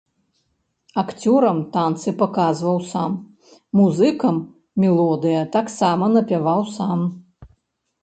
Акцёрам 1.01 1.59
танцы 1.75 2.09
паказваў 2.23 2.77
сам, 2.93 3.11
музыкам 3.83 4.35
мелодыя 4.87 5.41
таксама 5.61 6.13
напяваў 6.19 6.61
сам. 6.77 6.99